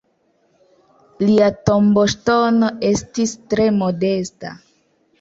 Lia 1.25 1.51
tomboŝtono 1.71 2.73
estis 2.91 3.39
tre 3.55 3.71
modesta. 3.81 4.61